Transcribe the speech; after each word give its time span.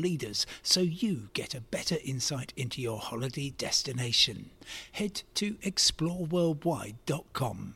leaders 0.00 0.46
so 0.62 0.80
you 0.80 1.28
get 1.34 1.54
a 1.54 1.60
better 1.60 1.96
insight 2.04 2.52
into 2.56 2.80
your 2.80 2.98
holiday 2.98 3.50
destination. 3.50 4.50
Head 4.92 5.22
to 5.34 5.54
exploreworldwide.com. 5.56 7.74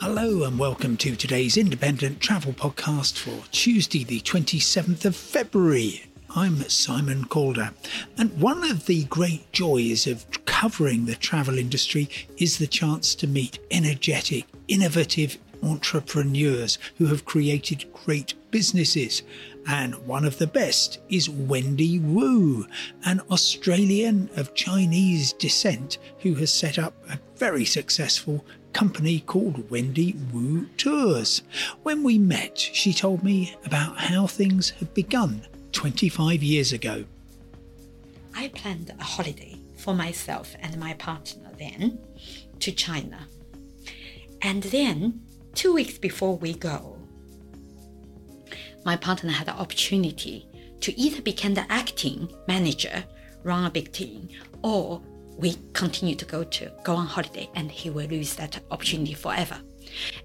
Hello 0.00 0.44
and 0.44 0.58
welcome 0.58 0.96
to 0.96 1.16
today's 1.16 1.58
independent 1.58 2.20
travel 2.20 2.52
podcast 2.52 3.18
for 3.18 3.46
Tuesday, 3.50 4.04
the 4.04 4.20
27th 4.20 5.04
of 5.04 5.14
February. 5.14 6.08
I'm 6.34 6.68
Simon 6.68 7.24
Calder, 7.24 7.70
and 8.16 8.40
one 8.40 8.68
of 8.70 8.86
the 8.86 9.04
great 9.04 9.50
joys 9.52 10.06
of 10.06 10.26
covering 10.44 11.06
the 11.06 11.14
travel 11.14 11.58
industry 11.58 12.08
is 12.36 12.58
the 12.58 12.66
chance 12.66 13.14
to 13.16 13.26
meet 13.26 13.58
energetic, 13.70 14.46
innovative 14.66 15.38
entrepreneurs 15.62 16.78
who 16.96 17.06
have 17.06 17.24
created 17.24 17.92
great 17.92 18.34
businesses. 18.50 19.22
And 19.66 19.94
one 20.06 20.24
of 20.24 20.38
the 20.38 20.46
best 20.46 20.98
is 21.08 21.28
Wendy 21.28 21.98
Wu, 21.98 22.66
an 23.04 23.20
Australian 23.30 24.30
of 24.36 24.54
Chinese 24.54 25.32
descent 25.34 25.98
who 26.20 26.34
has 26.34 26.52
set 26.52 26.78
up 26.78 26.94
a 27.10 27.18
very 27.36 27.64
successful 27.64 28.44
company 28.72 29.20
called 29.20 29.70
Wendy 29.70 30.14
Wu 30.32 30.66
Tours. 30.76 31.42
When 31.82 32.02
we 32.02 32.18
met, 32.18 32.58
she 32.58 32.92
told 32.92 33.22
me 33.22 33.56
about 33.64 33.98
how 33.98 34.26
things 34.26 34.70
had 34.70 34.94
begun 34.94 35.46
25 35.72 36.42
years 36.42 36.72
ago. 36.72 37.04
I 38.34 38.48
planned 38.48 38.90
a 38.98 39.02
holiday 39.02 39.58
for 39.76 39.94
myself 39.94 40.54
and 40.60 40.78
my 40.78 40.94
partner 40.94 41.50
then 41.58 41.98
to 42.60 42.72
China. 42.72 43.26
And 44.42 44.62
then, 44.64 45.22
two 45.58 45.74
weeks 45.74 45.98
before 45.98 46.36
we 46.36 46.54
go, 46.54 46.96
my 48.84 48.94
partner 48.94 49.32
had 49.32 49.48
the 49.48 49.52
opportunity 49.54 50.46
to 50.78 50.96
either 50.96 51.20
become 51.20 51.54
the 51.54 51.66
acting 51.68 52.32
manager, 52.46 53.02
run 53.42 53.64
a 53.64 53.70
big 53.70 53.90
team, 53.90 54.28
or 54.62 55.02
we 55.36 55.56
continue 55.72 56.14
to 56.14 56.24
go 56.24 56.44
to 56.44 56.70
go 56.84 56.94
on 56.94 57.06
holiday 57.06 57.50
and 57.56 57.72
he 57.72 57.90
will 57.90 58.06
lose 58.06 58.36
that 58.36 58.60
opportunity 58.70 59.14
forever. 59.14 59.58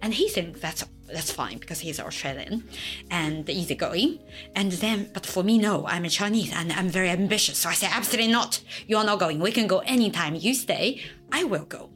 And 0.03 0.13
he 0.13 0.29
thinks 0.29 0.59
that's 0.59 0.85
that's 1.07 1.31
fine 1.31 1.57
because 1.57 1.79
he's 1.79 1.99
Australian 1.99 2.63
and 3.09 3.49
easygoing. 3.49 4.19
And 4.55 4.71
then, 4.73 5.09
but 5.15 5.25
for 5.25 5.41
me, 5.41 5.57
no, 5.57 5.87
I'm 5.87 6.05
a 6.05 6.09
Chinese 6.09 6.53
and 6.53 6.71
I'm 6.71 6.89
very 6.89 7.09
ambitious. 7.09 7.57
So 7.57 7.69
I 7.69 7.73
say, 7.73 7.87
absolutely 7.91 8.31
not. 8.31 8.61
You're 8.85 9.03
not 9.03 9.17
going. 9.19 9.39
We 9.39 9.51
can 9.51 9.65
go 9.65 9.79
anytime 9.79 10.35
you 10.35 10.53
stay. 10.53 11.01
I 11.31 11.43
will 11.43 11.65
go. 11.65 11.89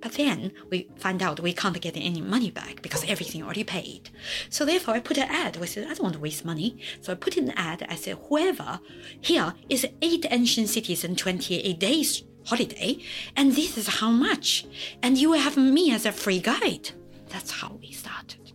But 0.00 0.12
then 0.12 0.52
we 0.70 0.88
find 0.96 1.22
out 1.22 1.40
we 1.40 1.52
can't 1.52 1.80
get 1.80 1.96
any 1.96 2.20
money 2.20 2.50
back 2.50 2.82
because 2.82 3.04
everything 3.04 3.42
already 3.42 3.64
paid. 3.64 4.10
So 4.50 4.64
therefore, 4.64 4.94
I 4.94 5.00
put 5.00 5.18
an 5.18 5.28
ad. 5.28 5.56
We 5.56 5.66
said, 5.66 5.84
I 5.84 5.88
don't 5.94 6.02
want 6.02 6.14
to 6.14 6.20
waste 6.20 6.44
money. 6.44 6.78
So 7.00 7.12
I 7.12 7.16
put 7.16 7.36
in 7.36 7.50
an 7.50 7.54
ad. 7.56 7.86
I 7.88 7.96
said, 7.96 8.18
whoever 8.28 8.80
here 9.20 9.54
is 9.68 9.86
eight 10.02 10.26
ancient 10.30 10.68
cities 10.68 11.04
and 11.04 11.16
28 11.16 11.78
days 11.78 12.24
holiday, 12.48 12.98
and 13.36 13.52
this 13.52 13.76
is 13.76 14.00
how 14.00 14.10
much. 14.10 14.66
And 15.02 15.18
you 15.18 15.30
will 15.30 15.38
have 15.38 15.56
me 15.56 15.92
as 15.92 16.06
a 16.06 16.12
free 16.12 16.40
guide. 16.40 16.90
That's 17.28 17.50
how 17.50 17.78
we 17.80 17.92
started. 17.92 18.47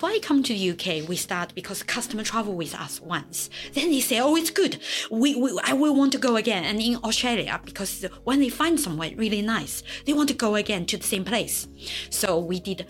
Why 0.00 0.20
come 0.22 0.44
to 0.44 0.54
the 0.54 0.70
UK? 0.70 1.08
We 1.08 1.16
start 1.16 1.54
because 1.56 1.82
customer 1.82 2.22
travel 2.22 2.54
with 2.54 2.72
us 2.74 3.00
once. 3.00 3.50
Then 3.72 3.90
they 3.90 4.00
say, 4.00 4.20
oh, 4.20 4.36
it's 4.36 4.50
good. 4.50 4.78
We, 5.10 5.34
we 5.34 5.58
I 5.64 5.72
will 5.72 5.94
want 5.94 6.12
to 6.12 6.18
go 6.18 6.36
again. 6.36 6.64
And 6.64 6.80
in 6.80 6.96
Australia, 7.02 7.60
because 7.64 8.04
when 8.22 8.38
they 8.38 8.48
find 8.48 8.78
somewhere 8.78 9.10
really 9.16 9.42
nice, 9.42 9.82
they 10.06 10.12
want 10.12 10.28
to 10.28 10.34
go 10.36 10.54
again 10.54 10.86
to 10.86 10.96
the 10.96 11.04
same 11.04 11.24
place. 11.24 11.66
So 12.10 12.38
we 12.38 12.60
did 12.60 12.86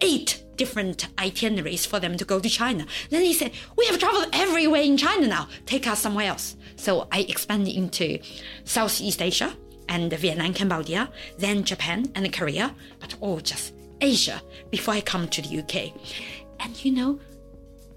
eight 0.00 0.44
different 0.54 1.08
itineraries 1.18 1.86
for 1.86 1.98
them 1.98 2.16
to 2.16 2.24
go 2.24 2.38
to 2.38 2.48
China. 2.48 2.86
Then 3.10 3.24
he 3.24 3.34
said, 3.34 3.50
We 3.76 3.86
have 3.86 3.98
traveled 3.98 4.28
everywhere 4.32 4.82
in 4.82 4.96
China 4.96 5.26
now. 5.26 5.48
Take 5.66 5.88
us 5.88 6.00
somewhere 6.00 6.26
else. 6.26 6.56
So 6.76 7.08
I 7.10 7.20
expanded 7.20 7.74
into 7.74 8.20
Southeast 8.64 9.20
Asia 9.20 9.56
and 9.88 10.12
Vietnam, 10.12 10.52
Cambodia, 10.52 11.10
then 11.38 11.64
Japan 11.64 12.12
and 12.14 12.32
Korea, 12.32 12.74
but 13.00 13.16
all 13.20 13.40
just 13.40 13.72
Asia 14.00 14.42
before 14.70 14.94
I 14.94 15.00
come 15.00 15.28
to 15.28 15.42
the 15.42 15.58
UK. 15.58 15.92
And 16.60 16.84
you 16.84 16.92
know, 16.92 17.20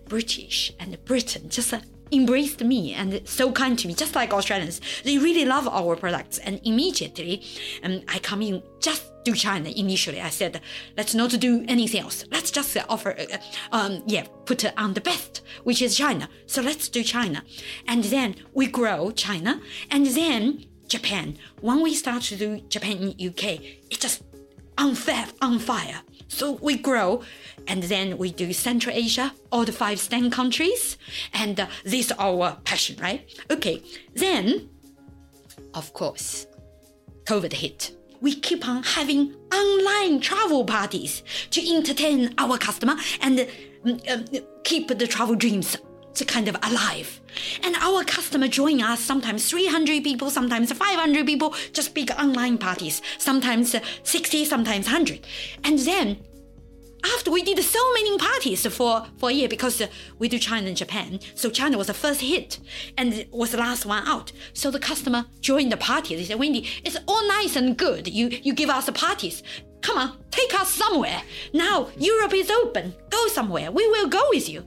British 0.07 0.73
and 0.79 1.03
Britain 1.05 1.49
just 1.49 1.73
embraced 2.11 2.61
me 2.63 2.93
and 2.93 3.21
so 3.27 3.51
kind 3.51 3.77
to 3.79 3.87
me, 3.87 3.93
just 3.93 4.15
like 4.15 4.33
Australians. 4.33 4.81
They 5.03 5.17
really 5.17 5.45
love 5.45 5.67
our 5.67 5.95
products. 5.95 6.37
And 6.39 6.59
immediately, 6.63 7.43
um, 7.83 8.01
I 8.07 8.19
come 8.19 8.41
in 8.41 8.61
just 8.81 9.03
to 9.25 9.33
China 9.33 9.69
initially. 9.69 10.19
I 10.19 10.29
said, 10.29 10.61
let's 10.97 11.13
not 11.13 11.31
do 11.39 11.63
anything 11.67 12.01
else. 12.01 12.25
Let's 12.31 12.51
just 12.51 12.75
offer, 12.89 13.15
uh, 13.17 13.37
um, 13.71 14.03
yeah, 14.05 14.25
put 14.45 14.65
on 14.77 14.93
the 14.93 15.01
best, 15.01 15.41
which 15.63 15.81
is 15.81 15.95
China. 15.95 16.29
So 16.47 16.61
let's 16.61 16.89
do 16.89 17.03
China. 17.03 17.43
And 17.87 18.03
then 18.05 18.35
we 18.53 18.67
grow 18.67 19.11
China. 19.11 19.61
And 19.89 20.07
then 20.07 20.65
Japan. 20.87 21.37
When 21.61 21.81
we 21.81 21.95
start 21.95 22.23
to 22.23 22.35
do 22.35 22.59
Japan 22.67 22.97
in 22.97 23.29
UK, 23.29 23.43
it 23.89 23.99
just 24.01 24.23
on 24.77 24.95
fire, 24.95 25.27
on 25.41 25.59
fire. 25.59 26.01
So 26.27 26.53
we 26.61 26.77
grow, 26.77 27.23
and 27.67 27.83
then 27.83 28.17
we 28.17 28.31
do 28.31 28.53
Central 28.53 28.95
Asia, 28.95 29.33
all 29.51 29.65
the 29.65 29.71
five 29.71 29.99
Stan 29.99 30.31
countries, 30.31 30.97
and 31.33 31.59
uh, 31.59 31.67
this 31.83 32.05
is 32.05 32.13
our 32.17 32.57
passion, 32.63 32.95
right? 33.01 33.29
Okay, 33.51 33.83
then, 34.13 34.69
of 35.73 35.93
course, 35.93 36.47
COVID 37.25 37.53
hit. 37.53 37.95
We 38.21 38.35
keep 38.35 38.67
on 38.67 38.83
having 38.83 39.35
online 39.53 40.21
travel 40.21 40.63
parties 40.63 41.23
to 41.49 41.75
entertain 41.75 42.33
our 42.37 42.57
customer 42.57 42.95
and 43.19 43.47
um, 44.09 44.25
keep 44.63 44.87
the 44.87 45.07
travel 45.07 45.35
dreams 45.35 45.75
to 46.15 46.25
kind 46.25 46.47
of 46.47 46.55
alive. 46.63 47.19
And 47.63 47.75
our 47.77 48.03
customer 48.03 48.47
join 48.47 48.81
us 48.81 48.99
sometimes 48.99 49.49
300 49.49 50.03
people, 50.03 50.29
sometimes 50.29 50.71
500 50.71 51.25
people, 51.25 51.55
just 51.73 51.93
big 51.93 52.11
online 52.11 52.57
parties, 52.57 53.01
sometimes 53.17 53.75
60, 54.03 54.45
sometimes 54.45 54.87
100. 54.87 55.25
And 55.63 55.79
then 55.79 56.17
after 57.03 57.31
we 57.31 57.41
did 57.41 57.59
so 57.63 57.93
many 57.93 58.17
parties 58.17 58.65
for, 58.67 59.05
for 59.17 59.29
a 59.29 59.33
year 59.33 59.49
because 59.49 59.81
we 60.19 60.27
do 60.27 60.37
China 60.37 60.67
and 60.67 60.77
Japan, 60.77 61.19
so 61.35 61.49
China 61.49 61.77
was 61.77 61.87
the 61.87 61.93
first 61.93 62.21
hit 62.21 62.59
and 62.97 63.25
was 63.31 63.51
the 63.51 63.57
last 63.57 63.85
one 63.85 64.05
out. 64.07 64.31
So 64.53 64.69
the 64.69 64.79
customer 64.79 65.25
joined 65.39 65.71
the 65.71 65.77
party. 65.77 66.15
They 66.15 66.25
said, 66.25 66.39
Wendy, 66.39 66.67
it's 66.83 66.97
all 67.07 67.27
nice 67.27 67.55
and 67.55 67.77
good. 67.77 68.07
You 68.07 68.27
you 68.27 68.53
give 68.53 68.69
us 68.69 68.85
the 68.85 68.91
parties. 68.91 69.41
Come 69.81 69.97
on, 69.97 70.17
take 70.29 70.53
us 70.53 70.69
somewhere. 70.69 71.23
Now 71.53 71.89
Europe 71.97 72.33
is 72.33 72.51
open. 72.51 72.93
Go 73.09 73.27
somewhere. 73.27 73.71
We 73.71 73.87
will 73.87 74.07
go 74.07 74.23
with 74.29 74.47
you. 74.47 74.63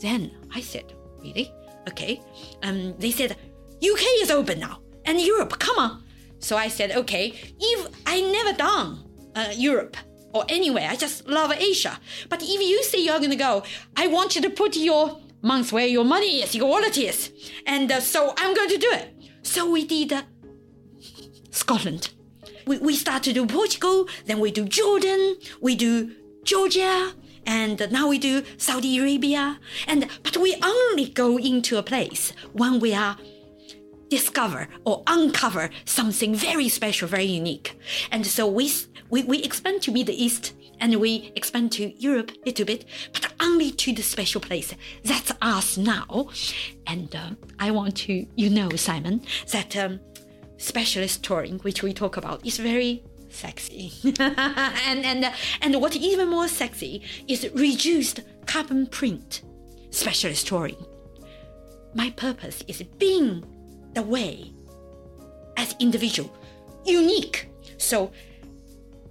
Then 0.00 0.30
I 0.54 0.60
said, 0.60 0.92
Really? 1.20 1.52
Okay. 1.88 2.20
Um, 2.62 2.94
they 2.98 3.10
said, 3.10 3.32
UK 3.32 4.00
is 4.22 4.30
open 4.30 4.60
now, 4.60 4.80
and 5.04 5.20
Europe, 5.20 5.58
come 5.58 5.78
on. 5.78 6.02
So 6.38 6.56
I 6.56 6.68
said, 6.68 6.92
Okay, 6.92 7.34
if 7.58 7.88
I 8.06 8.20
never 8.20 8.56
done 8.56 9.04
uh, 9.34 9.48
Europe 9.54 9.96
or 10.32 10.44
anywhere, 10.48 10.88
I 10.90 10.96
just 10.96 11.26
love 11.26 11.52
Asia. 11.52 11.98
But 12.28 12.42
if 12.42 12.60
you 12.60 12.82
say 12.82 12.98
you're 13.04 13.20
gonna 13.20 13.36
go, 13.36 13.62
I 13.96 14.06
want 14.08 14.34
you 14.34 14.42
to 14.42 14.50
put 14.50 14.76
your 14.76 15.20
months 15.42 15.72
where 15.72 15.86
your 15.86 16.04
money 16.04 16.42
is, 16.42 16.54
your 16.54 16.68
wallet 16.68 16.98
is. 16.98 17.30
And 17.66 17.90
uh, 17.90 18.00
so 18.00 18.34
I'm 18.36 18.54
going 18.54 18.68
to 18.68 18.78
do 18.78 18.90
it. 18.92 19.14
So 19.42 19.70
we 19.70 19.86
did 19.86 20.12
uh, 20.12 20.22
Scotland. 21.50 22.10
We, 22.66 22.78
we 22.78 22.96
start 22.96 23.22
to 23.24 23.32
do 23.32 23.46
Portugal, 23.46 24.08
then 24.24 24.40
we 24.40 24.50
do 24.50 24.64
Jordan, 24.64 25.36
we 25.60 25.76
do 25.76 26.12
Georgia, 26.42 27.12
and 27.46 27.90
now 27.90 28.08
we 28.08 28.18
do 28.18 28.42
Saudi 28.56 28.98
Arabia. 28.98 29.58
And 29.86 30.08
but 30.22 30.36
we 30.36 30.56
only 30.62 31.08
go 31.08 31.38
into 31.38 31.78
a 31.78 31.82
place 31.82 32.32
when 32.52 32.80
we 32.80 32.94
are 32.94 33.16
discover 34.08 34.68
or 34.84 35.02
uncover 35.06 35.70
something 35.84 36.34
very 36.34 36.68
special, 36.68 37.08
very 37.08 37.24
unique. 37.24 37.78
And 38.10 38.26
so 38.26 38.46
we 38.46 38.70
we, 39.10 39.22
we 39.22 39.42
expand 39.42 39.82
to 39.82 39.92
Middle 39.92 40.14
East 40.14 40.54
and 40.80 40.94
we 40.96 41.32
expand 41.36 41.72
to 41.72 41.94
Europe 41.98 42.30
a 42.30 42.46
little 42.46 42.66
bit, 42.66 42.84
but 43.12 43.32
only 43.40 43.70
to 43.70 43.92
the 43.92 44.02
special 44.02 44.40
place. 44.40 44.74
That's 45.04 45.32
us 45.40 45.78
now. 45.78 46.28
And 46.86 47.14
uh, 47.14 47.30
I 47.58 47.70
want 47.70 47.96
to, 47.98 48.26
you 48.36 48.50
know, 48.50 48.68
Simon, 48.70 49.22
that 49.52 49.76
um, 49.76 50.00
specialist 50.58 51.22
touring, 51.22 51.58
which 51.60 51.82
we 51.82 51.94
talk 51.94 52.16
about, 52.16 52.44
is 52.44 52.58
very 52.58 53.02
sexy. 53.36 53.92
and 54.20 55.04
and 55.04 55.32
and 55.60 55.80
what 55.80 55.94
even 55.96 56.28
more 56.28 56.48
sexy 56.48 57.02
is 57.28 57.48
reduced 57.54 58.20
carbon 58.46 58.86
print 58.86 59.42
specialist 59.90 60.46
touring. 60.46 60.76
My 61.94 62.10
purpose 62.10 62.62
is 62.68 62.82
being 62.98 63.44
the 63.94 64.02
way 64.02 64.52
as 65.56 65.74
individual, 65.80 66.30
unique. 66.84 67.48
So 67.78 68.10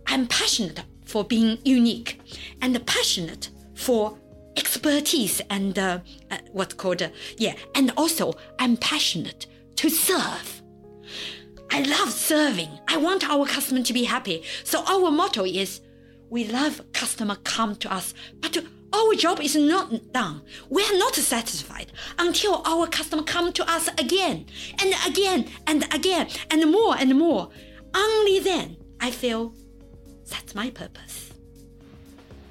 I'm 0.07 0.27
passionate 0.27 0.81
for 1.05 1.23
being 1.23 1.57
unique 1.63 2.19
and 2.61 2.85
passionate 2.85 3.49
for 3.73 4.17
expertise 4.57 5.41
and 5.49 5.77
uh, 5.77 5.99
uh, 6.31 6.37
what's 6.51 6.73
called 6.73 7.01
uh, 7.01 7.09
yeah 7.37 7.53
and 7.75 7.91
also 7.97 8.33
i'm 8.57 8.77
passionate 8.77 9.47
to 9.75 9.89
serve 9.89 10.61
i 11.75 11.81
love 11.81 12.09
serving. 12.09 12.69
I 12.87 12.95
want 12.95 13.29
our 13.29 13.45
customer 13.45 13.81
to 13.83 13.91
be 13.91 14.05
happy. 14.05 14.43
So 14.63 14.85
our 14.85 15.11
motto 15.11 15.43
is 15.43 15.81
we 16.29 16.45
love 16.45 16.81
customer 16.93 17.35
come 17.43 17.75
to 17.77 17.93
us. 17.93 18.13
But 18.39 18.57
our 18.93 19.13
job 19.15 19.41
is 19.41 19.57
not 19.57 20.13
done. 20.13 20.41
We 20.69 20.85
are 20.85 20.97
not 20.97 21.15
satisfied 21.15 21.91
until 22.17 22.61
our 22.65 22.87
customer 22.87 23.23
come 23.23 23.51
to 23.51 23.69
us 23.69 23.89
again 23.97 24.45
and 24.81 24.93
again 25.05 25.49
and 25.67 25.83
again 25.93 26.29
and 26.49 26.71
more 26.71 26.95
and 26.97 27.13
more. 27.19 27.49
Only 27.93 28.39
then 28.39 28.77
i 29.01 29.11
feel 29.11 29.53
that's 30.29 30.55
my 30.55 30.69
purpose. 30.69 31.33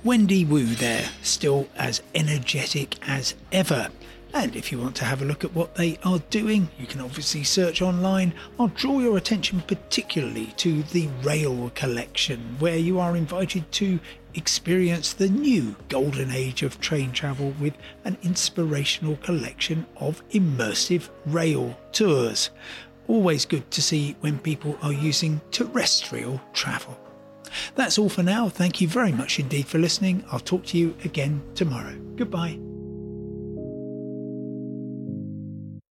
Wendy 0.05 0.45
Wu 0.45 0.67
there, 0.67 1.09
still 1.23 1.67
as 1.77 2.03
energetic 2.15 2.99
as 3.09 3.35
ever. 3.53 3.89
And 4.35 4.57
if 4.57 4.73
you 4.73 4.79
want 4.79 4.97
to 4.97 5.05
have 5.05 5.23
a 5.23 5.25
look 5.25 5.45
at 5.45 5.55
what 5.55 5.77
they 5.77 5.97
are 6.03 6.19
doing, 6.29 6.69
you 6.77 6.87
can 6.87 7.01
obviously 7.01 7.45
search 7.45 7.81
online. 7.81 8.35
I'll 8.59 8.67
draw 8.67 8.99
your 8.99 9.17
attention 9.17 9.63
particularly 9.63 10.47
to 10.57 10.83
the 10.83 11.09
Rail 11.23 11.71
collection, 11.77 12.57
where 12.59 12.77
you 12.77 12.99
are 12.99 13.17
invited 13.17 13.71
to 13.73 14.01
experience 14.35 15.13
the 15.13 15.29
new 15.29 15.77
golden 15.89 16.33
age 16.33 16.65
of 16.65 16.81
train 16.81 17.13
travel 17.13 17.55
with 17.61 17.75
an 18.05 18.19
inspirational 18.25 19.17
collection 19.19 19.87
of 19.99 20.29
immersive 20.31 21.11
rail 21.27 21.79
tours. 21.93 22.51
Always 23.07 23.45
good 23.45 23.71
to 23.71 23.81
see 23.81 24.17
when 24.19 24.39
people 24.41 24.77
are 24.83 24.93
using 24.93 25.41
terrestrial 25.53 26.41
travel. 26.53 26.99
That's 27.77 27.99
all 27.99 28.09
for 28.09 28.25
now. 28.25 28.49
Thank 28.49 28.81
you 28.81 28.89
very 28.89 29.13
much 29.13 29.39
indeed 29.39 29.69
for 29.69 29.79
listening. 29.79 30.25
I'll 30.33 30.41
talk 30.41 30.65
to 30.67 30.79
you 30.79 30.97
again 31.05 31.41
tomorrow. 31.55 31.95
Goodbye. 32.17 32.64